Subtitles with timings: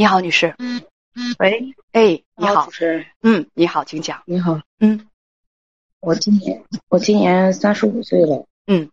[0.00, 0.54] 你好，女士。
[1.38, 2.64] 喂，哎，你好。
[2.64, 4.22] 主，持人，嗯，你好，请讲。
[4.24, 5.06] 你好，嗯。
[6.00, 8.90] 我今年我今年三十五岁了，嗯，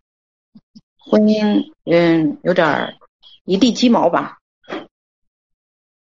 [0.98, 2.94] 婚姻嗯有点儿
[3.46, 4.36] 一地鸡毛吧，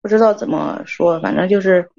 [0.00, 1.90] 不知道怎么说，反正就是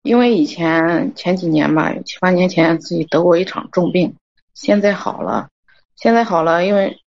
[0.00, 4.16] 因为以前前几年吧，七八年前自己得过一场重病，
[4.54, 5.50] 现在好了，
[5.96, 7.02] 现在好了，因为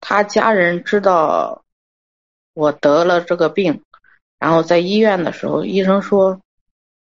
[0.00, 1.62] 他家人知道
[2.54, 3.83] 我得了这个病，
[4.44, 6.38] 然后在医院的时候，医生说，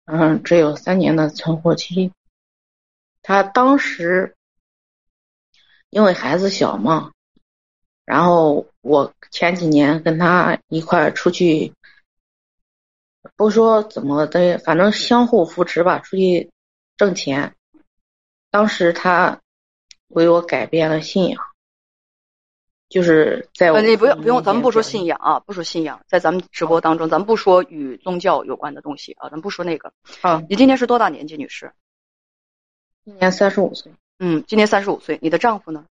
[0.06, 2.10] 嗯，只有三年的存活期。
[3.20, 4.34] 他当时
[5.90, 7.12] 因为孩子小嘛，
[8.06, 11.74] 然后我前几年跟他一块儿出去，
[13.36, 16.50] 不说怎么的，反正相互扶持吧，出去
[16.96, 17.54] 挣钱。
[18.50, 19.38] 当时他
[20.06, 21.44] 为我改变了信仰，
[22.88, 29.92] 就是在你不用不用，咱们不说信仰啊，不说信仰，在咱们直播当中，咱们不说与宗教有关的东西啊，咱不说那个。
[30.22, 31.72] 啊，你今年是多大年纪，女士？
[33.04, 35.18] 今年三十五岁，嗯，今年三十五岁。
[35.20, 35.84] 你的丈夫呢？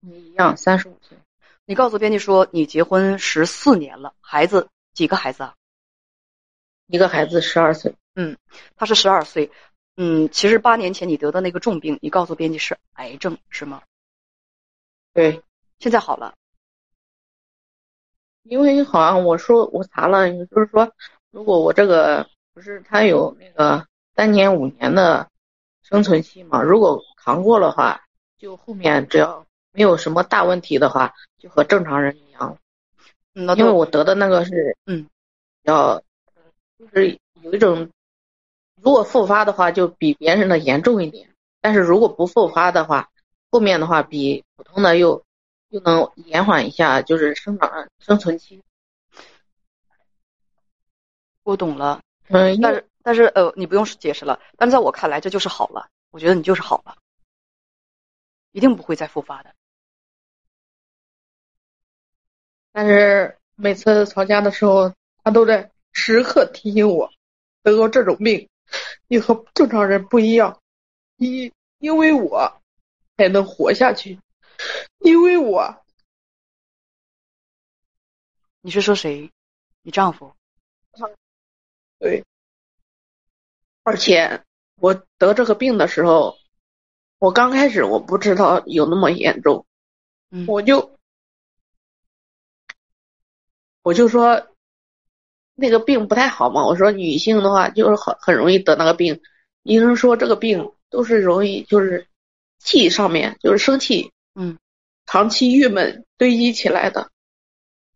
[0.00, 1.16] 你一样三十五岁，
[1.64, 5.54] 你告诉编辑说你结婚十四年了，孩子几个孩子啊？
[6.88, 8.36] 一个孩子十二岁，嗯
[8.76, 9.50] 他是十二岁。
[9.96, 13.82] 嗯，其实八年前你得的那个重病，你告诉编辑是癌症是吗？
[15.16, 15.42] 对，
[15.78, 16.34] 现在好了。
[18.42, 20.92] 因为好像我说我查了，就是说，
[21.30, 25.26] 如果我这个不是他有那个三年五年的
[25.82, 28.02] 生存期嘛，如果扛过的话，
[28.36, 32.58] 就后面只要没有什么大问题的话，就和正常人一样。
[33.34, 35.08] 嗯，那因为我得的那个是，嗯，
[35.62, 36.02] 要
[36.78, 37.88] 就是有一种，
[38.82, 41.30] 如果复发的话，就比别人的严重一点，
[41.62, 43.08] 但是如果不复发的话，
[43.50, 45.24] 后面的话比普通的又
[45.68, 48.62] 又能延缓一下，就是生长生存期。
[51.42, 52.00] 我懂了。
[52.28, 54.40] 嗯，但是但是呃，你不用解释了。
[54.56, 55.88] 但在我看来，这就是好了。
[56.10, 56.96] 我觉得你就是好了，
[58.52, 59.54] 一定不会再复发的。
[62.72, 67.10] 但是每次吵架的时候，他都在时刻提醒我，
[67.62, 68.48] 得过这种病，
[69.08, 70.60] 你和正常人不一样，
[71.16, 72.60] 因因为我
[73.16, 74.18] 才能活下去，
[74.98, 75.82] 因为我
[78.60, 79.30] 你是说谁？
[79.82, 80.34] 你丈夫？
[81.98, 82.24] 对，
[83.84, 84.42] 而且
[84.80, 86.36] 我得这个病的时候，
[87.18, 89.64] 我刚开始我不知道有那么严重，
[90.30, 90.98] 嗯我就
[93.82, 94.48] 我就说
[95.54, 99.22] 那个病不太好嘛，我说女性的话就是很很容易得那个病，
[99.62, 102.06] 医生说这个病都是容易就是
[102.58, 104.58] 气上面就是生气，嗯，
[105.06, 107.10] 长期郁闷堆积起来的，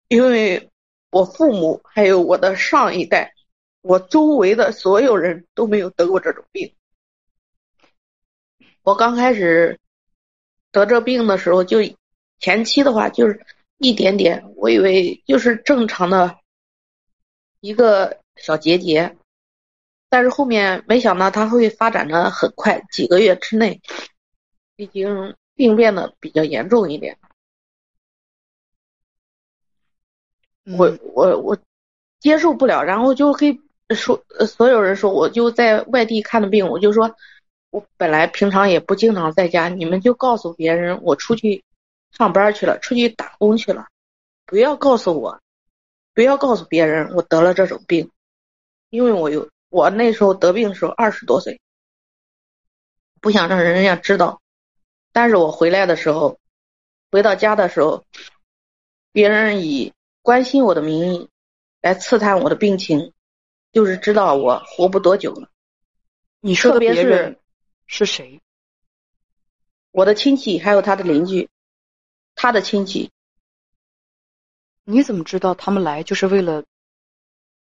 [0.09, 0.71] 因为
[1.10, 3.34] 我父母还有我的上一代。
[3.82, 6.75] 我周围的所有人都没有得过这种病。
[8.82, 9.78] 我刚开始
[10.71, 11.78] 得这病的时候，就
[12.38, 13.41] 前期的话就是
[13.78, 16.37] 一点点，我以为就是正常的
[17.60, 19.16] 一个小结节，
[20.10, 23.81] 但是后面没想到它会发展的很快，几个月之内
[24.82, 27.18] 已经病变的比较严重一点。
[30.76, 31.58] 我嗯我我
[32.18, 33.60] 接受不了，然后就可以。
[33.92, 37.16] 说呃所有人说我就在外地看的病，我就说，
[37.70, 41.64] 我本来平常也不经常在家，你们就告诉别人我出去
[42.12, 43.88] 上班去了，出去打工去了，
[44.47, 45.41] 不要告诉我，
[46.14, 48.08] 不要告诉别人我得了这种病，
[48.91, 51.60] 因为我有我那时候得病的时候二十多岁，
[53.20, 54.41] 不想让人家知道，
[55.12, 56.38] 但是我回来的时候，
[57.10, 58.04] 回到家的时候，
[59.12, 61.28] 别人以关心我的名义
[61.81, 63.12] 来刺探我的病情。
[63.72, 65.48] 就是知道我活不多久了。
[66.41, 67.38] 你说别人
[67.87, 68.43] 是谁？
[69.93, 71.48] 我的亲戚还有他的邻居，
[72.34, 73.12] 他的亲戚。
[74.82, 76.65] 你怎么知道他们来就是为了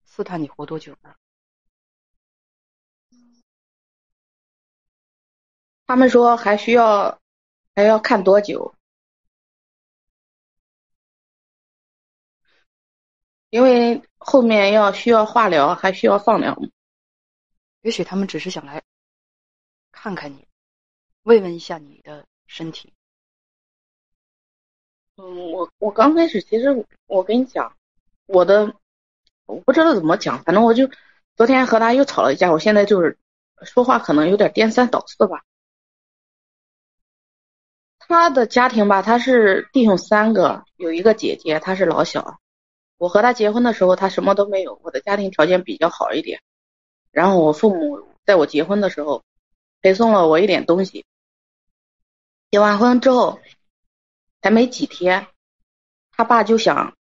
[0.06, 1.16] 刺探你活多久呢？
[5.88, 7.20] 他们说还需要
[7.76, 8.74] 还要看多久，
[13.50, 16.58] 因为后面要需要化疗，还需要放疗。
[17.82, 18.82] 也许他们只是想来
[19.92, 20.48] 看看你，
[21.24, 22.94] 慰问一下你的身体。
[25.18, 27.76] 嗯，我我刚开始其实我跟你讲，
[28.26, 28.74] 我的
[29.46, 30.90] 我不知道怎么讲，反正我就
[31.36, 33.18] 昨天和他又吵了一架，我现在就是
[33.64, 35.44] 说话可能有点颠三倒四吧。
[38.08, 42.40] 他的家庭吧，他是弟兄三个，有一个姐姐，他是老小。
[42.98, 46.42] 我和他结婚的时候，他什么都没有，我的家庭条件比较好一点。
[47.12, 49.24] 然后我父母在我结婚的时候，
[49.82, 51.06] 陪送了我一点东西。
[52.52, 53.40] 结完婚之后，
[54.42, 55.28] 才没几天，
[56.12, 56.96] 他爸就想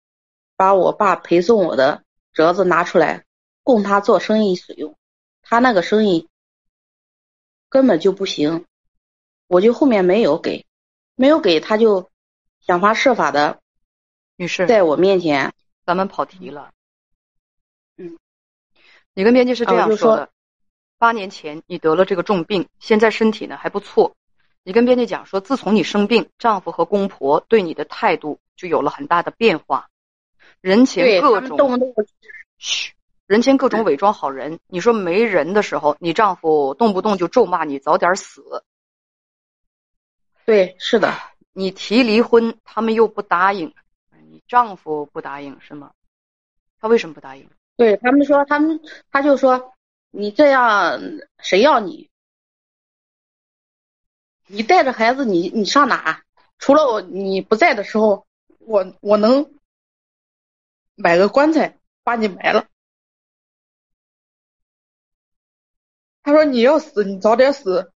[0.55, 3.25] 把我爸陪送我的折子拿出来
[3.61, 4.95] 供他做生意使用。
[5.41, 6.29] 他那个生意
[7.69, 8.65] 根本就不行，
[9.47, 10.65] 我就后面没有给，
[11.15, 12.09] 没有给他就
[12.59, 13.59] 想方设法的，
[14.35, 15.53] 女士，在我面前，
[15.85, 16.71] 咱们跑题了。
[17.97, 18.17] 嗯，
[19.13, 20.29] 你跟编辑是这样说的：
[20.97, 24.15] 八年前你得了这个重病，现在身体呢还不错。
[24.63, 29.89] 你跟编辑讲说，自从你生病，丈夫和公婆对你的态度就有了很大的变化，
[30.61, 31.93] 人前各种动不动
[32.57, 32.93] 嘘，
[33.27, 34.59] 人前各种伪装好人。
[34.67, 38.63] 你说没人的时候，你丈夫动不动就咒骂你早点死。
[40.45, 41.13] 对，是的，
[41.53, 43.73] 你提离婚，他们又不答应，
[44.29, 45.93] 你丈夫不答应是吗？
[46.79, 47.49] 他为什么不答应？
[47.77, 48.79] 对他们说，他们
[49.09, 49.73] 他就说
[50.11, 50.99] 你这样
[51.39, 52.09] 谁要你？
[54.47, 56.23] 你带着孩子，你你上哪？
[56.57, 58.27] 除了我你不在的时候，
[58.59, 59.57] 我我能
[60.95, 62.67] 买个棺材把你埋了。
[66.21, 67.91] 他说你要死，你早点死。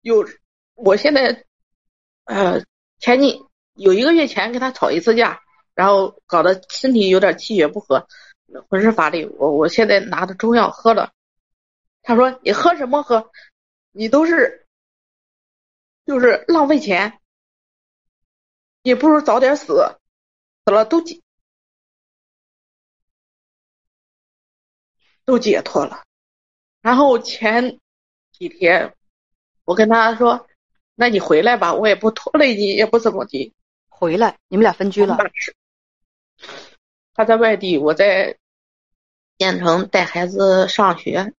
[0.00, 0.26] 有，
[0.74, 1.46] 我现在，
[2.30, 2.64] 呃，
[3.00, 3.44] 前几
[3.74, 5.42] 有一个月前跟他吵一次架，
[5.74, 8.06] 然后搞得身体有点气血不和，
[8.68, 9.24] 浑身乏力。
[9.36, 11.12] 我我现在拿着中药喝了。
[12.02, 13.32] 他说你喝什么喝？
[13.90, 14.68] 你都是，
[16.06, 17.18] 就是浪费钱，
[18.82, 19.98] 也不如早点死，
[20.64, 21.20] 死了都解
[25.24, 26.04] 都解脱了。
[26.80, 27.80] 然后前
[28.30, 28.94] 几天，
[29.64, 30.46] 我跟他说
[31.00, 33.54] ：“那你回来吧，我也不拖累你，也不怎么的。
[33.88, 35.16] 回来，你们俩分居了。
[37.14, 38.36] 他在外地，我在
[39.38, 41.32] 县城带孩子上学。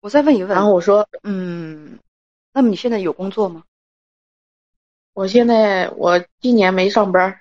[0.00, 1.98] 我再问一问，然后我说，嗯，
[2.52, 3.64] 那么你现在有工作吗？
[5.14, 7.40] 我现在我今年没上班，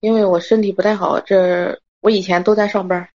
[0.00, 1.20] 因为我身体不太好。
[1.20, 3.10] 这我以前都在上班。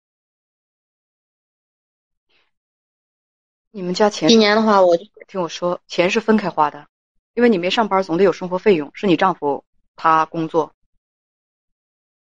[3.70, 6.88] 你们家钱今年的话，我就听我说，钱是分开花的，
[7.34, 8.92] 因为你没上班，总得有生活费用。
[8.94, 9.64] 是你丈夫
[9.96, 10.74] 他工作，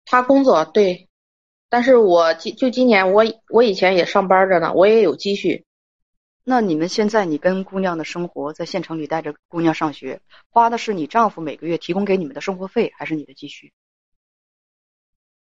[0.04, 1.08] 他工作对，
[1.68, 5.64] 但是我今就今年我我以前也上班着呢，我也有积蓄。
[6.44, 10.20] 那你们现在你跟姑娘的生活，在县城里带着姑娘上学，
[10.50, 13.72] 花的是你丈夫每个月提供给你们的生活费，还是你的积蓄？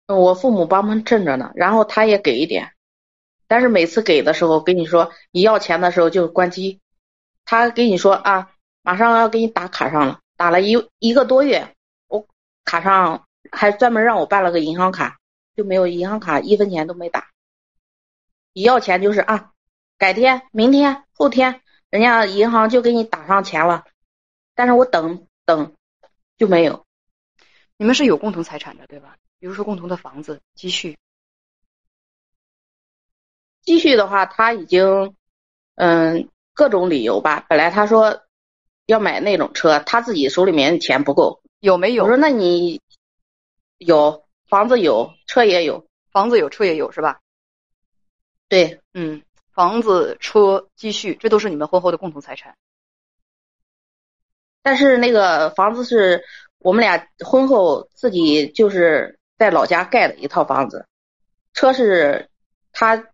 [0.06, 2.75] 我父母帮忙挣着呢，然后他也给一点，
[3.49, 6.81] 但是每次给的时候跟你说你要钱的时候就关机，
[7.44, 8.50] 他跟你说啊，
[8.82, 11.75] 马上要给你打卡上了，打了一一个多月，
[12.08, 12.26] 我
[12.64, 15.19] 卡上还专门让我办了个银行卡，
[15.55, 17.31] 就没有银行卡一分钱都没打，
[18.52, 19.52] 一要钱就是啊，
[19.99, 21.61] 改天、明天、后天，
[21.91, 23.85] 人家银行就给你打上钱了，
[24.55, 25.75] 但是我等等
[26.37, 26.85] 就没有。
[27.76, 29.17] 你们是有共同财产的，对吧？
[29.38, 30.97] 比如说共同的房子、积蓄。
[33.62, 35.14] 积蓄的话，他已经，
[35.75, 37.45] 嗯，各种理由吧。
[37.49, 38.23] 本来他说
[38.87, 41.43] 要买那种车，他自己手里面钱不够。
[41.61, 42.81] 有没有我说那你
[43.79, 45.87] 有房子有，车也有。
[46.11, 47.19] 房子有，车也有，是吧？
[48.49, 49.21] 对，嗯，
[49.52, 52.57] 房子、车、积蓄，这都是你们婚后的共同财产。
[54.62, 56.23] 但是那个房子是
[56.59, 60.87] 我们俩婚后自己就是在老家盖的一套房子，
[61.52, 62.31] 车是
[62.71, 63.05] 他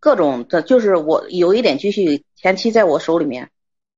[0.00, 3.50] 各种的，就是我有一点积蓄，前期在我手里面，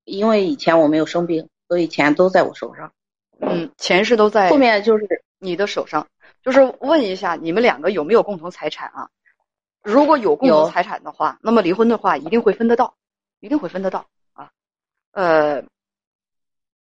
[0.03, 2.91] 因为以前我没有生病，所以钱都在我手上。
[3.39, 6.07] 嗯，钱是都在后面就是你的手上。
[6.43, 9.09] 就是问一下，你们两个有没有共同财产啊？
[9.83, 12.95] 如果有共同财产的话，那么离婚的话一定会分得到，
[13.39, 14.49] 一定会分得到啊。
[15.11, 15.63] 呃，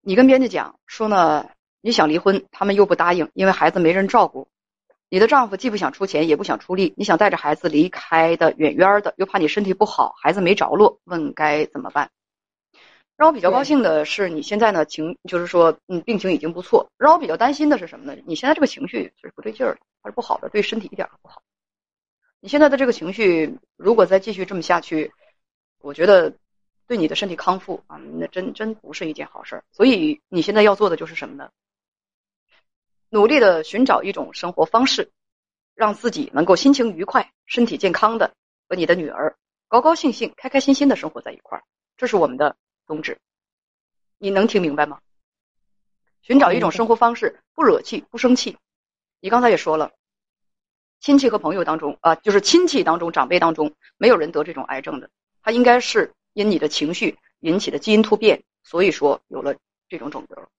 [0.02, 1.48] 你跟编辑讲说呢，
[1.82, 4.48] 你想离婚，他们又不答应，因为孩子没人照顾。
[5.10, 12.10] 你的丈夫既不想出钱，也不想出力，你想带着孩子离开的远远的，又怕你身体不好，孩子没着落，问该怎么办？
[13.16, 16.90] 让我比较高兴的是，你现在呢情就是说，嗯，病情已经不错。
[16.98, 18.22] 让我比较担心的是什么呢？
[18.26, 21.42] 你现在这个情绪是不对劲儿的，它是不好的，对身体一点儿都不好。
[22.42, 25.14] 你现在的这个情绪，如果再继续这么下去，
[25.82, 26.34] 我觉得
[26.88, 29.64] 对你的身体康复啊，那真真不是一件好事儿。
[29.72, 31.50] 所以你现在要做的就是什么呢？
[33.16, 35.10] 努力的寻找一种生活方式，
[35.74, 38.36] 让自己能够心情愉快、身体健康的
[38.68, 39.38] 和你的女儿
[39.70, 41.64] 高高兴兴、开开心心的生活在一块儿。
[41.96, 43.18] 这是我们的宗旨。
[44.18, 45.00] 你能听明白吗？
[46.24, 48.58] 寻找一种生活方式，不惹气、不生气，
[49.22, 49.94] 你刚才也说了，
[51.00, 55.10] 亲戚和朋友当中啊，就是亲戚当中、长辈当中，没有人得这种癌症的，
[55.42, 59.56] 他应该是因你的情绪引起的基因突变，所以说有了
[59.88, 60.50] 这种肿瘤。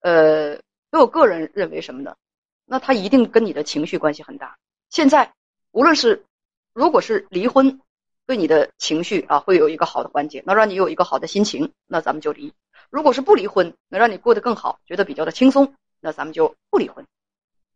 [0.00, 0.60] 呃，
[0.96, 2.16] 我个人认为什么呢？
[2.64, 4.58] 那他一定跟你的情绪关系很大。
[4.90, 5.34] 现在
[5.70, 6.24] 无论是
[6.72, 7.80] 如果是离婚，
[8.26, 12.50] 对你的情绪啊会有一个好的缓解，能让你有一个好的心情，那咱们就离；
[12.90, 17.06] 如果是不离婚，能让你过得更好，觉得比较的轻松，那咱们就不离婚。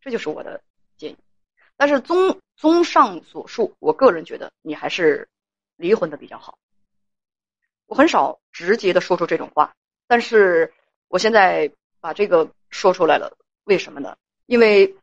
[0.01, 0.61] 这就是我的
[0.97, 1.17] 建议。
[1.77, 5.29] 但是综综上所述，我个人觉得你还是
[5.77, 6.57] 离婚的比较好。
[7.85, 9.73] 我很少直接的说出这种话，
[10.07, 10.73] 但是
[11.07, 14.17] 我现在把这个说出来了，为什么呢？
[14.47, 14.95] 因为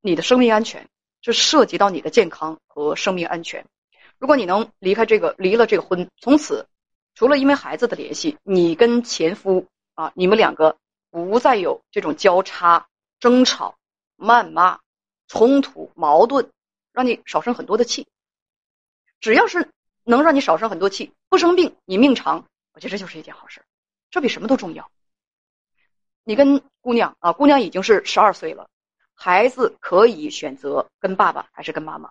[0.00, 0.88] 你的生命安全，
[1.20, 3.66] 这涉及到你的健康和生命安全。
[4.18, 6.66] 如果你能离开这个，离了这个婚，从此
[7.14, 10.78] 除了因为孩子的联系，你跟前夫啊，你们两个
[11.10, 12.88] 不再有这种交叉、
[13.20, 13.76] 争吵、
[14.16, 14.80] 谩骂、
[15.26, 16.50] 冲突、矛盾，
[16.92, 18.06] 让你少生很多的气。
[19.20, 19.68] 只要是
[20.04, 23.62] 能让你少生很多气，不生病，你命长，我觉得这就是一件好事，
[24.10, 24.90] 这比什么都重要。
[26.28, 28.68] 你跟姑娘啊，姑娘已经是十二岁了，
[29.14, 32.10] 孩子可以选择跟爸爸还是跟妈妈。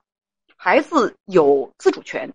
[0.56, 2.34] 孩子有自主权，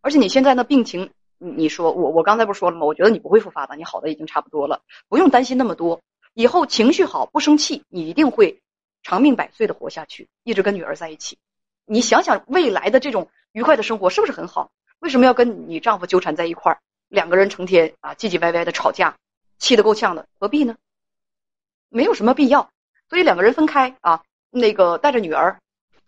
[0.00, 2.86] 而且你现在呢病情，你说我我刚才不是说了吗？
[2.86, 6.00] 我觉得你不会复发的，你好的已经差不多了，不用担心那么多。
[6.32, 8.62] 以后情绪好，不生气，你一定会
[9.02, 11.36] 长命百岁的活下去，一直跟女儿在一起。
[11.84, 14.70] 你想想未来的这种愉快的生活是不是很好？
[15.00, 16.80] 为什么要跟你丈夫纠缠在一块儿？
[17.08, 19.14] 两个人成天啊唧唧歪歪的吵架，
[19.58, 20.74] 气得够呛的，何必呢？
[21.96, 22.70] 没有什么必要。
[23.08, 25.58] 所以两个人分开啊，那个带着女儿。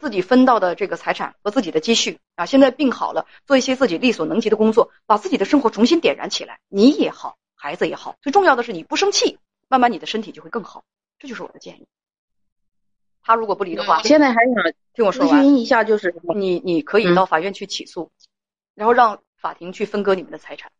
[0.00, 6.60] 自己分到的这个财产和自己的积蓄啊，现在病好了，做一些自己力所能及的工作，把自己的生活重新点燃起来。
[6.68, 10.84] 你也好，孩子也好，最重要的是你不生气，慢慢你的身体就会更好。
[11.18, 11.88] 这就是我的建议。
[13.22, 18.12] 他如果不离的话，现在还想 听我说完一下，就是你你可以到法院去起诉，
[18.76, 20.70] 然后让法庭去分割你们的财产，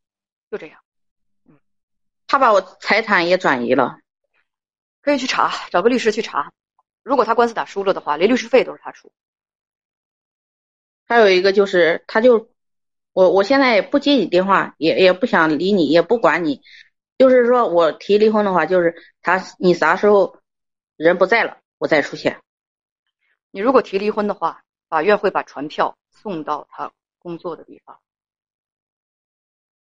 [0.49, 0.79] 就这样。
[1.49, 1.59] 嗯，
[2.29, 3.99] 他把我财产也转移了，
[5.09, 6.53] 可以去查，找个律师去查。
[7.03, 9.11] 如果他官司打输了的话，连律师费都是他出。
[11.07, 12.50] 还有一个就是，他就
[13.15, 16.61] 我我现在也不接你电话，也也不想理你，也不管你。
[17.17, 20.38] 就是说我提离婚的话，就是他你啥时候
[20.97, 22.43] 人不在了，我再出现。
[23.50, 27.99] 你如果提离婚的话，法院会把传票送到他工作的地方。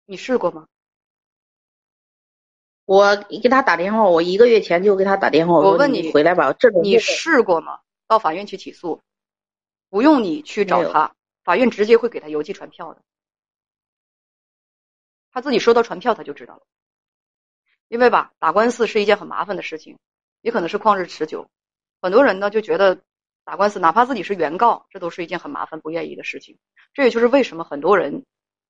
[0.05, 0.67] 你试过吗？
[2.85, 5.55] 我给他打电话，我一个月前就给他打电话。
[5.55, 7.81] 我问你回来吧，这种你试过吗？
[8.09, 9.01] 到法院去起诉，
[9.89, 13.01] 不用你去找他，法院直接会给他邮寄传票的。
[15.33, 16.63] 他自己收到传票，他就知道了。
[17.89, 19.99] 因为吧，打官司是一件很麻烦的事情，
[20.41, 21.49] 也可能是旷日持久。
[22.01, 23.01] 很多人呢就觉得
[23.45, 26.59] 打官司，哪怕自己是原告，这都是一件很麻烦、不愿意的事情。
[26.93, 28.25] 这也就是为什么很多人。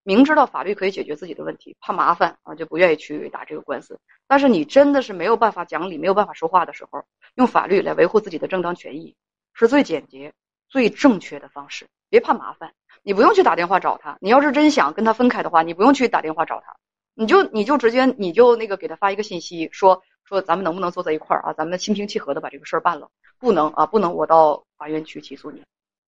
[0.04, 4.00] 明知道法律可以解决自己的问题，怕麻烦啊，就不愿意去打这个官司。
[4.26, 7.04] 但是你真的是没有办法讲理、没有办法说话的时候，
[7.36, 9.14] 用法律来维护自己的正当权益，
[9.52, 10.32] 是最简洁、
[10.68, 11.86] 最正确的方式。
[12.08, 14.18] 别怕麻烦，你不用去打电话找他。
[14.20, 16.76] 你要是真想跟他分开的话，你不用去打电话找他，
[17.14, 21.52] 你就你就直接你就那个给他发一个信息，说说咱们能不能坐在一块儿啊？
[21.52, 23.08] 咱们心平气和的把这个事儿办了。
[23.38, 25.62] 不能啊，不能，我到法院去起诉你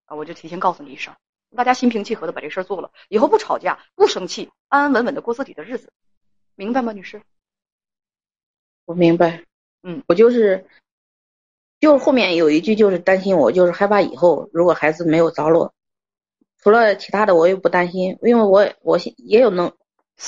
[0.06, 1.14] 啊，我就提前告诉你一声。
[1.54, 5.90] 大家心平气和的把这事儿做了，以后不吵架，不生气，安安稳稳的过自己的日子，
[6.56, 7.22] 明白吗，女士？
[8.84, 9.44] 我明白，
[9.82, 10.66] 嗯，我就是，
[11.80, 15.72] 就是后面有一句就是担心我，就是害怕以后如果孩子没有着落，
[16.58, 19.72] 除了其他的我也不担心，因为我我也有能，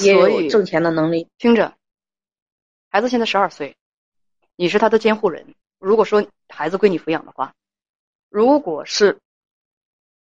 [0.00, 1.28] 也有挣钱的能力。
[1.38, 1.76] 听着，
[2.88, 3.76] 孩子现在十二岁，
[4.54, 5.54] 你是他的监护人。
[5.78, 7.54] 如果说孩子归你抚养的话，
[8.30, 9.20] 如果是，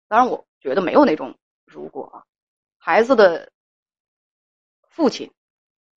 [0.08, 0.44] 当然我。
[0.62, 2.22] 觉得没有那种如果啊，
[2.78, 3.50] 孩子的
[4.88, 5.32] 父亲，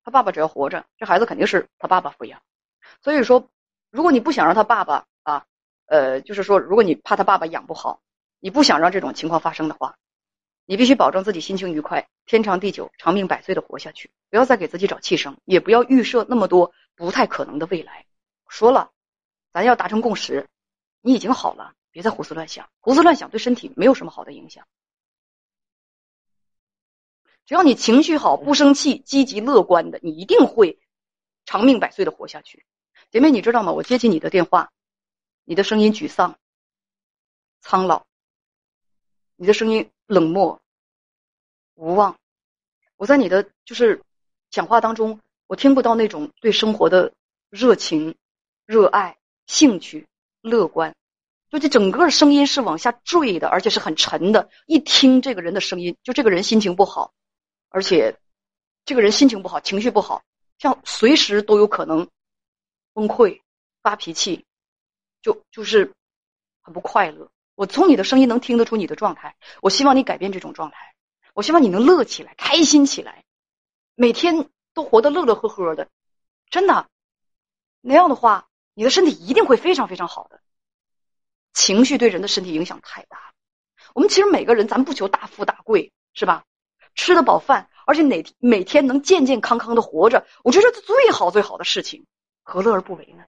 [0.03, 2.41] 他爸爸只要活着，这孩子肯定是他爸爸抚养。
[3.03, 3.50] 所以说，
[3.91, 5.45] 如果你不想让他爸爸啊，
[5.86, 8.01] 呃，就是说，如果你怕他爸爸养不好，
[8.39, 9.98] 你不想让这种情况发生的话，
[10.65, 18.07] 你必须保证自己心情愉快，天长地久，长命百岁的活下去，不要再给自己找气生，也不要预设那么多不太可能的未来。
[18.48, 18.91] 说了，
[19.51, 20.48] 咱要达成共识，
[21.01, 21.74] 你已经好了。
[21.96, 24.68] 别再胡思乱想，胡思乱想对身体没有什么好的影响。
[27.46, 30.78] 只要你情绪好，不生气，积极乐观的，你一定会
[31.46, 32.66] 长命百岁的活下去。
[33.12, 33.72] 姐妹，你知道吗？
[33.72, 34.74] 我接起你的电话，
[35.46, 36.38] 你的声音沮丧、
[37.62, 38.06] 苍老，
[39.38, 40.60] 你的声音冷漠、
[41.75, 42.20] 无望。
[42.98, 44.04] 我在你的就是
[44.50, 47.14] 讲话当中，我听不到那种对生活的
[47.50, 48.18] 热情、
[48.66, 50.06] 热爱、兴趣。
[50.42, 50.94] 乐观，
[51.50, 54.50] 就这整个声音是往下坠的，而且是很沉的。
[54.66, 57.14] 一听这个人的声音，就这个人心情不好，
[57.70, 58.18] 而且
[58.84, 60.24] 这个人心情不好，情绪不好，
[60.58, 62.10] 像随时都有可能
[62.94, 63.42] 崩溃、
[63.82, 64.46] 发脾气，
[65.22, 65.94] 就就是
[66.62, 67.30] 很不快乐。
[67.54, 70.94] 我从你的声音能听得出你的状态，我希望你改变这种状态，
[71.34, 73.24] 我希望你能乐起来、开心起来，
[73.94, 75.88] 每天都活得乐乐呵呵的，
[76.50, 76.90] 真的。
[77.82, 80.42] 那样的话，你的身体一定会非常非常好的。
[81.56, 83.34] 情绪对人的身体影响太大了。
[83.96, 86.44] 我们其实每个人，咱不求大富大贵，是吧？
[86.94, 92.06] 吃得饱饭，而且哪每天能健健康康的活着，我觉得这是最好最好的事情，
[92.44, 93.24] 何乐而不为呢？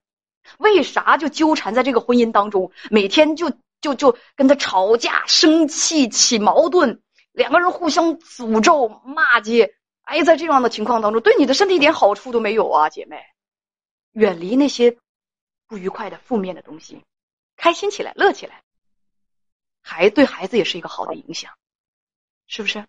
[0.60, 3.52] 为啥就纠缠在这个婚姻当中，每天就？
[3.80, 9.76] 就就跟他吵架、生气、起矛盾，两个人互相诅咒、骂街。
[10.02, 13.22] 哎，在这样的情况当中，对你的身体一点好处都没有啊，姐妹。
[14.14, 14.98] 远离那些
[15.68, 17.04] 不愉快的、负面的东西，
[17.58, 18.64] 开心起来、乐起来，
[19.82, 21.52] 孩对孩子也是一个好的影响，
[22.48, 22.86] 是不是？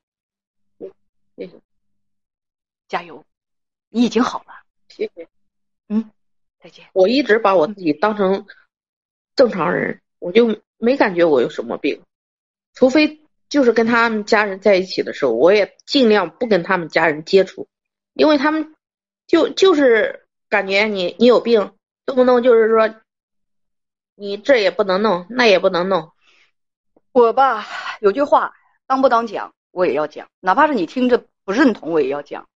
[1.34, 1.60] 谢谢，
[2.86, 3.24] 加油，
[3.88, 4.62] 你已经好了。
[4.88, 5.28] 谢谢。
[5.88, 6.08] 嗯，
[6.60, 6.86] 再见。
[6.92, 8.46] 我一直把我自己当成
[9.34, 10.62] 正常人，我就。
[10.80, 12.04] 没感觉我有什么病，
[12.72, 17.66] 除非就是跟他们家人在一起的时候，我也尽量不跟他们家人接触，
[18.12, 18.76] 因为他们
[19.26, 21.74] 就就是感觉你你有病，
[22.06, 22.94] 动不动就是说
[24.18, 26.12] 你这也不能弄，那也不能弄。
[27.12, 27.64] 我吧
[28.00, 28.52] 有句话，
[28.86, 32.48] 当不当讲我也要讲，哪怕是你听着不认同我也要讲。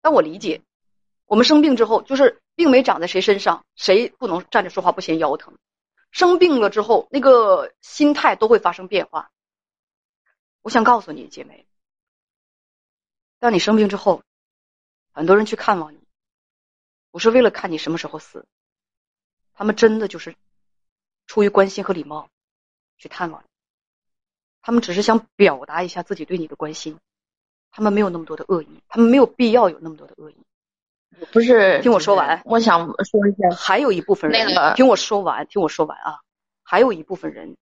[0.00, 0.62] 但我理解，
[1.26, 5.56] 我们生病之后，就是病没长在谁身上，谁不能站着说话不嫌腰疼。
[6.10, 9.30] 生病了之后，那个心态都会发生变化。
[10.60, 11.68] 我想告诉你，姐妹，
[13.38, 14.22] 当你生病之后，
[15.12, 16.00] 很多人去看望你，
[17.12, 18.44] 不是为了看你什么时候死，
[19.54, 20.34] 他们真的就是
[21.26, 22.28] 出于关心和礼貌
[22.98, 23.46] 去探望你，
[24.62, 26.98] 他们只是想表达一下自己对你的关心，
[27.70, 30.36] 他们没有那么多的恶意，他们没有必要有那么多的恶意。
[31.32, 32.42] 不是，听我说完。
[32.44, 36.20] 我想说一下，还有一部分人，听我说完，听我说完啊。
[36.62, 37.56] 还有一部分人，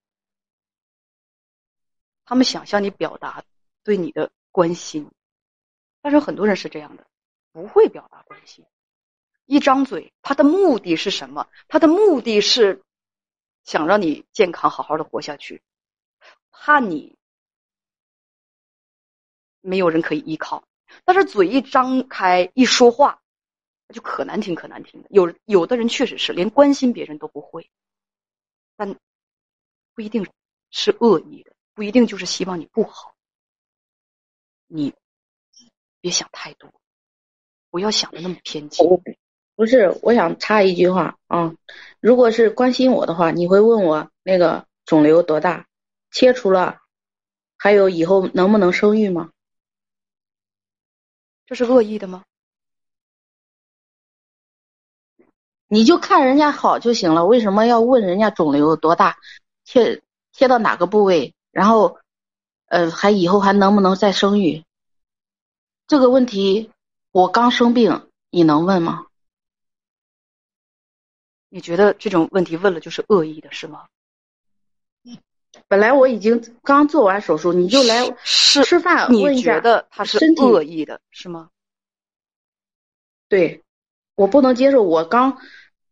[2.25, 3.44] 他们想向你表达
[3.85, 5.11] 对你的关心，
[6.01, 7.05] 但是很多人是这样的，
[7.53, 8.64] 不会表达关心，
[9.44, 11.48] 一张嘴，他的目的是什么？
[11.68, 12.81] 他的目的是
[13.64, 15.62] 想让你健康好好的活下去，
[16.51, 17.16] 怕你
[19.61, 20.64] 没有人可以依靠。
[21.05, 23.18] 但是嘴一张开，一说话。
[23.92, 27.70] 就可难听可难听的，有有的人确实是连关心别人都不会，
[28.75, 28.98] 但
[29.92, 30.27] 不一定
[30.70, 33.14] 是恶意的，不一定就是希望你不好。
[34.66, 34.94] 你
[36.01, 36.72] 别想太多，
[37.68, 38.83] 不要想的那么偏激。
[39.55, 41.55] 不是，我想插一句话啊，
[42.01, 45.67] 如果是关心我的话，你会问我那个肿瘤多大，
[46.11, 46.81] 切除了，
[47.59, 49.31] 还有以后能不能生育吗？
[51.47, 52.25] 这是恶意的吗？
[55.69, 59.19] 你就看人家好就行了，为什么要问人家肿瘤多大，
[59.65, 61.99] 切切到哪个部位，然后，
[62.67, 64.65] 呃，还以后还能不能再生育？
[65.87, 66.71] 这个问题
[67.11, 69.07] 我刚生病，你能问吗？
[71.55, 73.87] 你觉得这种问题问了就是恶意的是吗？
[75.69, 81.51] 本来我已经刚做完手术，你就来吃吃饭，你觉得他是恶意的是吗？
[83.29, 83.62] 对，
[84.15, 85.38] 我不能接受，我刚。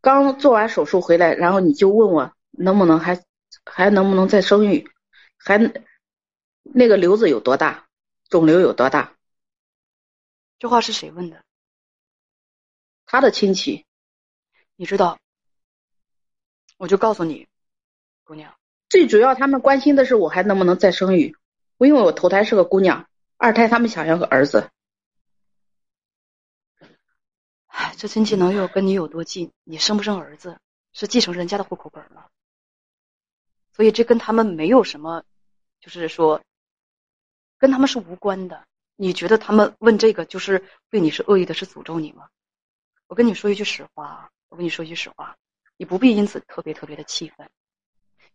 [0.02, 3.22] 刚做完手术回来，然后你就问我能不能还
[3.66, 4.90] 还能不能再生育，
[5.36, 5.58] 还
[6.62, 7.86] 那个瘤子有多大，
[8.30, 9.14] 肿瘤有多大？
[10.58, 11.44] 这话是谁问的？
[13.04, 13.84] 他的亲戚。
[14.76, 15.18] 你知道？
[16.80, 17.46] 我就告诉你，
[18.24, 18.54] 姑娘，
[18.88, 21.36] 最主要他们关心的是我还能不能再生育，
[21.76, 24.70] 因为我头胎是个姑娘，二胎他们想要个儿子。
[27.98, 29.52] 这亲戚能有跟你有多近？
[29.62, 30.58] 你生不生儿子
[30.94, 32.24] 是继承人家的户口本吗？
[33.74, 35.22] 所以这跟他们没有什么，
[35.80, 36.40] 就是说，
[37.58, 38.64] 跟他们是无关的。
[38.96, 42.30] 你觉得他们问这个就是对你是恶意的，是诅咒你吗？
[43.06, 45.36] 我跟你说一句实话，我跟你说一句实话，
[45.80, 47.48] 你不必因此特别特别的气愤，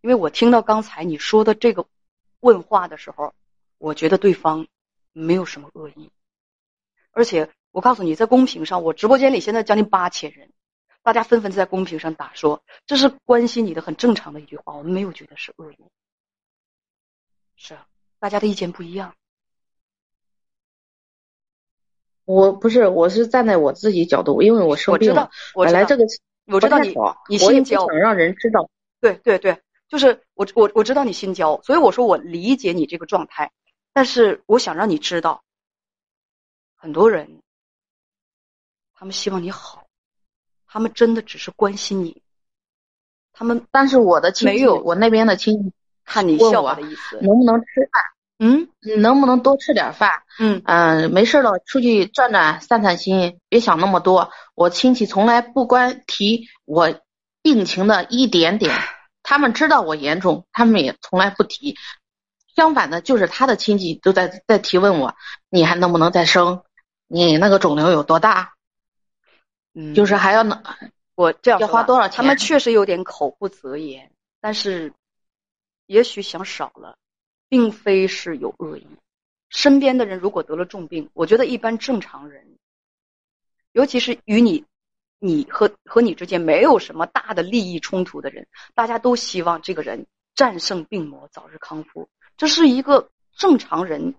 [0.01, 1.85] 因为我听到刚才你说的这个
[2.39, 3.35] 问话的时候，
[3.77, 4.65] 我觉得对方
[5.13, 6.09] 没有什么恶意，
[7.11, 7.51] 而且。
[7.71, 10.53] 我告诉你，在公屏上，我直播间里现在将近八千人，
[11.03, 15.77] 大家纷纷在公屏上打说，这是关心你的很正常的一句话，我们没有觉得是恶意。
[17.57, 17.85] 是啊，
[18.17, 19.13] 大家的意见不一样。
[22.23, 26.05] 我不是，我是站在我自己角度，因为我生病了，我本来这个
[26.47, 26.89] 我知道你
[27.27, 28.69] 你我也不想让人知道，
[29.01, 33.51] 对对对，就是我我我知道你心焦，所以我说我理解你这个状态，
[33.93, 35.43] 但是我想让你知道，
[36.75, 37.41] 很多人
[38.93, 39.87] 他们希望你好，
[40.67, 42.21] 他们真的只是关心你，
[43.33, 47.17] 他们但是我的亲戚，没有我那边的亲戚看你笑话的意思。
[47.21, 48.01] 能不能吃饭，
[48.37, 54.31] 嗯你能不能多吃点饭，嗯嗯、没事了出去转转散散心，别想那么多。
[54.53, 56.99] 我亲戚从来不关提我
[57.41, 58.75] 病情的一点点，
[59.23, 61.77] 他们知道我严重，他们也从来不提。
[62.55, 65.15] 相反的，就是他的亲戚都在在提问我，
[65.49, 66.63] 你还能不能再生？
[67.07, 68.53] 你那个肿瘤有多大？
[69.73, 70.63] 嗯，就是还要能
[71.15, 74.93] 我这样要花多少钱他们确实有点口不择言，但是
[75.85, 76.97] 也许想少了，
[77.49, 78.87] 并非是有恶意。
[79.49, 82.57] 身边的人如果得了重病，我觉得一般正常人，
[83.71, 84.65] 尤其是与你、
[85.19, 92.09] 你和和你之间没有什么大的利益冲突的人，大家都希望这个人战胜病魔，早日康复。
[92.37, 94.15] 这是一个正常人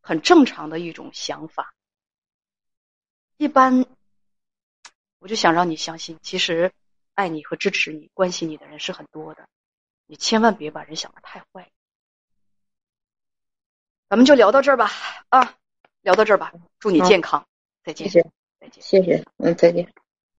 [0.00, 1.74] 很正常的一种想法。
[3.36, 3.86] 一般，
[5.18, 6.72] 我就想让你相信，其实
[7.14, 9.48] 爱你和支持你、关心你的人是很多的，
[10.06, 11.70] 你千万别把人想的太坏。
[14.14, 14.92] 咱们就聊到这儿吧，
[15.30, 15.54] 啊，
[16.02, 17.44] 聊到这儿吧，祝你健康，
[17.84, 18.08] 再见。
[18.08, 18.30] 谢，谢。
[18.60, 18.80] 再见。
[18.80, 19.88] 谢谢，嗯，再见。